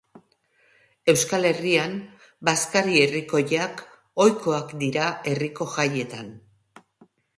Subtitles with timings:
[1.11, 1.93] Euskal Herrian,
[2.49, 3.85] bazkari herrikoiak
[4.25, 6.33] ohikoak dira herriko jaietan.